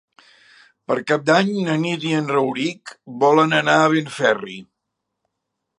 Per 0.91 0.95
Cap 1.11 1.27
d'Any 1.27 1.51
na 1.67 1.75
Nit 1.83 2.07
i 2.13 2.15
en 2.21 2.31
Rauric 2.35 2.95
volen 3.25 3.57
anar 3.61 3.79
a 3.83 3.95
Benferri. 3.95 4.61